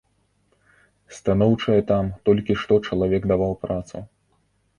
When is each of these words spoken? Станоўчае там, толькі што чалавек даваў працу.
Станоўчае 1.17 1.75
там, 1.91 2.09
толькі 2.31 2.57
што 2.63 2.73
чалавек 2.89 3.21
даваў 3.35 3.53
працу. 3.69 3.97